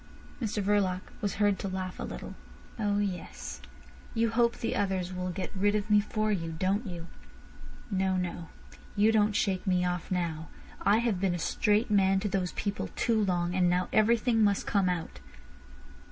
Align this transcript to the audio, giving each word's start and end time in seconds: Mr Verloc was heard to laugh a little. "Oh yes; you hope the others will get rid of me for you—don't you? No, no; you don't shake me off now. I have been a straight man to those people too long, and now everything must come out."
Mr 0.41 0.63
Verloc 0.63 1.01
was 1.21 1.35
heard 1.35 1.59
to 1.59 1.67
laugh 1.67 1.99
a 1.99 2.03
little. 2.03 2.33
"Oh 2.79 2.97
yes; 2.97 3.61
you 4.15 4.31
hope 4.31 4.57
the 4.57 4.75
others 4.75 5.13
will 5.13 5.29
get 5.29 5.55
rid 5.55 5.75
of 5.75 5.91
me 5.91 5.99
for 5.99 6.31
you—don't 6.31 6.87
you? 6.87 7.05
No, 7.91 8.17
no; 8.17 8.49
you 8.95 9.11
don't 9.11 9.35
shake 9.35 9.67
me 9.67 9.85
off 9.85 10.09
now. 10.09 10.47
I 10.81 10.97
have 10.97 11.19
been 11.21 11.35
a 11.35 11.37
straight 11.37 11.91
man 11.91 12.19
to 12.21 12.27
those 12.27 12.51
people 12.53 12.89
too 12.95 13.23
long, 13.23 13.53
and 13.53 13.69
now 13.69 13.89
everything 13.93 14.43
must 14.43 14.65
come 14.65 14.89
out." 14.89 15.19